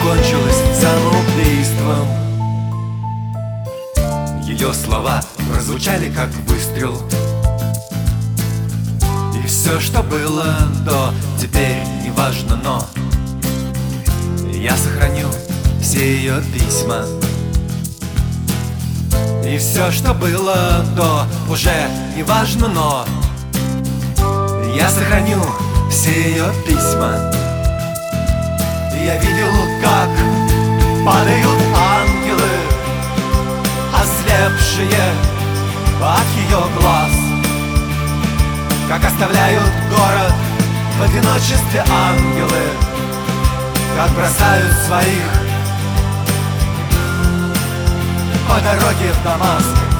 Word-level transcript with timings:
закончилось 0.00 0.56
самоубийством. 0.80 2.06
Ее 4.42 4.72
слова 4.72 5.22
прозвучали 5.52 6.10
как 6.10 6.30
выстрел. 6.48 7.02
И 9.34 9.46
все, 9.46 9.78
что 9.78 10.02
было 10.02 10.56
до, 10.84 11.12
теперь 11.38 11.82
не 12.02 12.10
важно, 12.10 12.56
но 12.56 12.86
Я 14.52 14.76
сохраню 14.76 15.26
все 15.80 16.16
ее 16.16 16.42
письма. 16.52 17.04
И 19.44 19.58
все, 19.58 19.90
что 19.90 20.14
было 20.14 20.84
до, 20.96 21.26
уже 21.50 21.88
не 22.16 22.22
важно, 22.22 22.68
но 22.68 23.04
Я 24.74 24.88
сохраню 24.88 25.42
все 25.90 26.10
ее 26.10 26.52
письма 26.66 27.49
я 29.10 29.16
видел, 29.18 29.52
как 29.82 30.08
падают 31.04 31.60
ангелы 31.74 32.50
Ослепшие 33.92 35.02
от 36.00 36.26
ее 36.36 36.62
глаз. 36.78 37.10
Как 38.88 39.04
оставляют 39.04 39.72
город 39.90 40.34
в 40.98 41.02
одиночестве 41.02 41.84
ангелы 41.88 42.62
Как 43.96 44.10
бросают 44.12 44.72
своих 44.86 45.30
по 48.48 48.60
дороге 48.60 49.12
в 49.12 49.24
Дамаск 49.24 49.99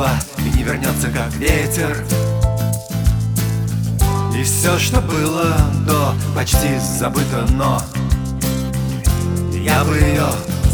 ушла 0.00 0.18
и 0.38 0.56
не 0.56 0.62
вернется, 0.62 1.08
как 1.08 1.32
ветер. 1.34 2.04
И 4.34 4.42
все, 4.42 4.78
что 4.78 5.00
было 5.00 5.56
до, 5.86 6.14
почти 6.34 6.78
забыто, 6.78 7.46
но 7.52 7.80
Я 9.52 9.84
бы 9.84 9.96
ее 9.96 10.26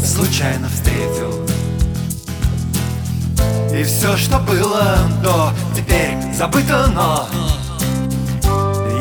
случайно 0.03 0.69
встретил. 0.69 1.45
И 3.73 3.83
все, 3.83 4.15
что 4.15 4.39
было 4.39 4.97
до, 5.21 5.51
теперь 5.75 6.17
забыто, 6.33 6.87
но 6.93 7.27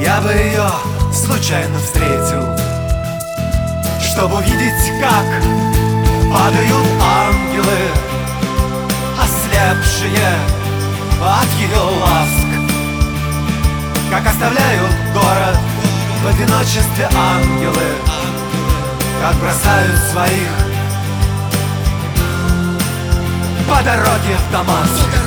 Я 0.01 0.21
бы 0.21 0.33
ее 0.33 0.69
случайно 1.13 1.79
встретил. 1.79 2.45
Чтобы 4.01 4.39
увидеть, 4.39 4.93
как 5.01 5.27
падают 6.33 6.86
ослепшие 9.77 10.39
от 11.21 11.49
ее 11.59 11.79
ласк, 12.01 12.47
как 14.11 14.27
оставляют 14.27 14.93
город 15.13 15.59
в 16.23 16.27
одиночестве 16.27 17.09
ангелы, 17.15 17.87
как 19.21 19.35
бросают 19.37 19.99
своих 20.13 20.49
по 23.69 23.83
дороге 23.83 24.37
в 24.49 24.53
Дамаск. 24.53 25.26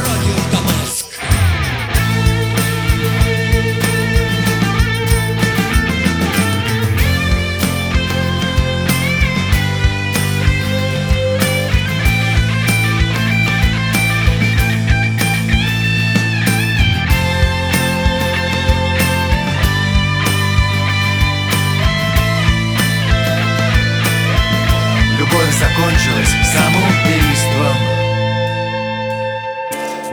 Любовь 25.60 25.72
закончилась 25.76 26.30
самоубийством 26.54 27.78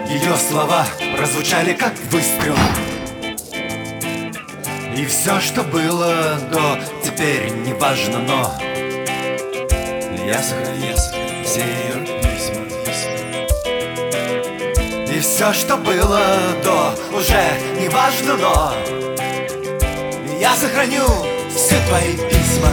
Ее 0.09 0.37
слова 0.37 0.87
прозвучали 1.17 1.73
как 1.73 1.93
выстрел 2.11 2.57
И 4.97 5.05
все, 5.07 5.41
что 5.41 5.63
было 5.63 6.39
до, 6.51 6.79
теперь 7.05 7.51
не 7.51 7.75
важно, 7.75 8.19
но 8.19 8.53
Я 10.27 10.43
сохранил 10.43 10.97
все 11.45 11.61
ее 11.61 12.07
письма. 12.23 12.63
И 15.15 15.21
все, 15.21 15.53
что 15.53 15.77
было 15.77 16.21
до, 16.65 16.95
уже 17.17 17.43
не 17.81 17.89
важно, 17.89 18.37
но 18.37 18.75
Я 20.41 20.55
сохраню 20.55 21.07
все 21.55 21.79
твои 21.87 22.17
письма 22.17 22.71